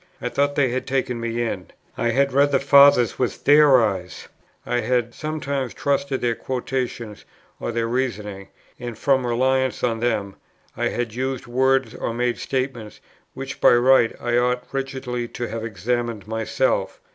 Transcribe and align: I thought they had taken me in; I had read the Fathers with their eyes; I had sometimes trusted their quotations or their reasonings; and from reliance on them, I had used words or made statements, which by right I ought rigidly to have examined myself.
I 0.19 0.29
thought 0.29 0.55
they 0.55 0.69
had 0.71 0.87
taken 0.87 1.19
me 1.19 1.43
in; 1.43 1.67
I 1.95 2.09
had 2.09 2.33
read 2.33 2.51
the 2.51 2.59
Fathers 2.59 3.19
with 3.19 3.43
their 3.43 3.79
eyes; 3.85 4.27
I 4.65 4.79
had 4.79 5.13
sometimes 5.13 5.75
trusted 5.75 6.21
their 6.21 6.33
quotations 6.33 7.23
or 7.59 7.71
their 7.71 7.87
reasonings; 7.87 8.47
and 8.79 8.97
from 8.97 9.27
reliance 9.27 9.83
on 9.83 9.99
them, 9.99 10.37
I 10.75 10.87
had 10.87 11.13
used 11.13 11.45
words 11.45 11.93
or 11.93 12.15
made 12.15 12.39
statements, 12.39 12.99
which 13.35 13.61
by 13.61 13.75
right 13.75 14.11
I 14.19 14.37
ought 14.39 14.63
rigidly 14.71 15.27
to 15.27 15.47
have 15.49 15.63
examined 15.63 16.27
myself. 16.27 16.99